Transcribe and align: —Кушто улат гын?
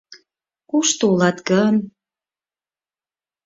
—Кушто 0.69 1.03
улат 1.11 1.37
гын? 1.49 1.75